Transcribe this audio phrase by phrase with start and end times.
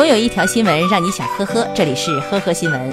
[0.00, 2.90] 总有一条新闻让你想呵呵，这里是呵呵新闻。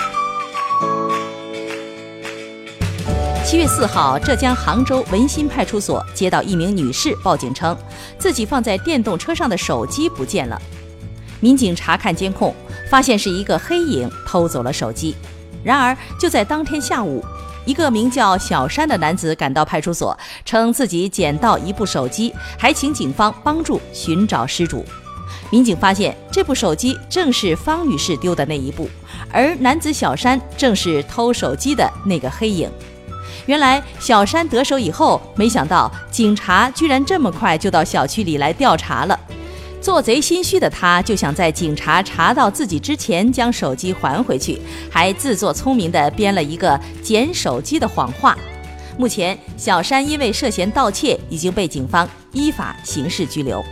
[3.46, 7.78] 七月四号，浙江杭州文心派出所接到一名女士报警称，
[8.20, 10.62] 自己放在电动车上的手机不见了。
[11.39, 12.54] 民警查看监控，
[12.89, 15.16] 发现是一个黑影偷走了手机。
[15.64, 17.24] 然而，就在当天下午，
[17.64, 24.86] 一个名叫小山的男子赶到派出所，称自己捡到一部手机，还请警方帮助寻找失主。
[25.50, 28.89] 民警发现，这部手机正是方女士丢的那一部，
[29.32, 32.69] 而男子小山正是偷手机的那个黑影。
[33.45, 39.17] 原来，小山得手以后，没想到警察居然这么快就到小区里来调查了。
[39.79, 48.38] 做贼心虚的他，就想在警察查到自己之前将手机还回去，还自作聪明地编了一个捡手机的谎话。
[48.97, 53.63] 目前，小山因为涉嫌盗窃，已经被警方依法刑事拘留。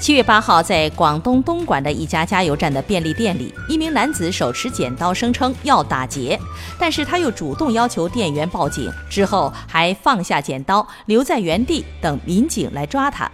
[0.00, 6.40] 七月八号，在广东东莞的一家加油站的便利店里，一名男子手持剪刀，声称要打劫，
[6.78, 13.30] 但是他又主动要求店员报警，之后还放下剪刀，留在原地等民警来抓他。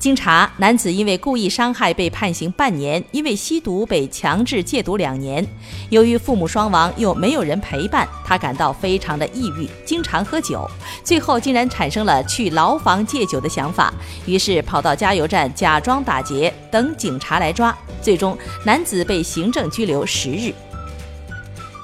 [0.00, 5.46] 经查，男子因为故意伤害被判刑半年，因为吸毒被强制戒毒两年。
[5.90, 10.66] 由于父母双亡，又没有人陪伴，他感到非常的抑郁，经常喝酒。
[11.04, 13.92] 最后竟然产生了去牢房戒酒的想法，
[14.24, 17.76] 于是跑到加油站假装打劫，等警察来抓。
[18.00, 18.34] 最终，
[18.64, 20.50] 男子被行政拘留十日。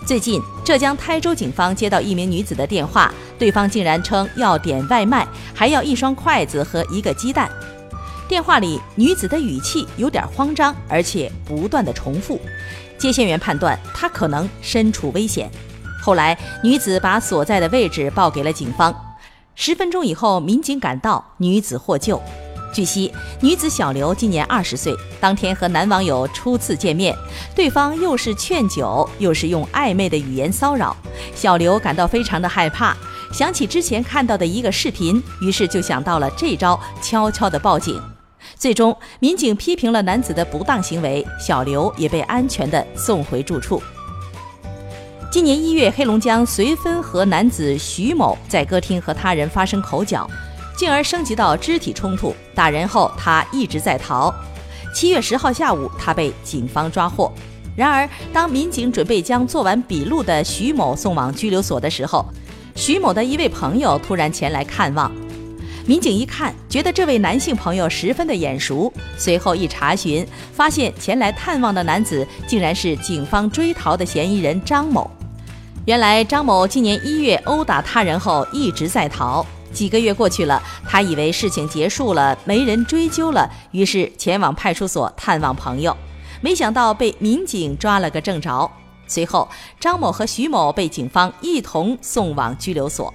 [0.07, 7.51] 最近，浙江台州警方接到一名女子的电话，对方竟然称要点外卖，还要一双筷子和一个鸡蛋。
[8.29, 12.41] 电话里女子的语气有点慌张，而且不断的重复。
[12.99, 15.51] 接线员判断她可能身处危险。
[16.03, 18.95] 后来，女子把所在的位置报给了警方。
[19.55, 22.21] 十分钟以后，民警赶到，女子获救。
[22.73, 27.17] 据悉，女子小刘今年二十岁，当天和男网友初次见面，
[27.55, 30.95] 对方又是劝酒，又是用暧昧的语言骚扰，
[31.35, 32.95] 小刘感到非常的害怕。
[33.33, 38.01] 想起之前看到的一个视频，于是就想到了这招，悄悄的报警。
[38.55, 43.83] 最终，民警批评了男子的不当行为，小刘也被安全的送回住处。
[45.31, 50.27] 今年一月，黑龙江绥芬河男子徐某在歌厅和他人发生口角，
[50.77, 52.35] 进而升级到肢体冲突。
[52.55, 54.35] 打人后，他一直在逃。
[54.95, 57.31] 七月十号下午，他被警方抓获。
[57.77, 62.25] 然而，当民警准备将做完笔录的徐某送往拘留所的时候，
[62.75, 65.13] 徐某的一位朋友突然前来看望。
[65.89, 75.09] 民警一看，觉得这位男性朋友十分的眼熟，随后一查询，发现前来探望的男子竟然是警方追逃的嫌疑人张某。
[75.85, 85.97] 原来张某今年一月殴打他人后一直在逃，几个月过去了，他以为事情结束了，没人追究了，于是前往派出所探望朋友，
[86.41, 88.69] 没想到被民警抓了个正着。
[89.07, 89.49] 随后，
[89.79, 93.15] 张某和徐某被警方一同送往拘留所。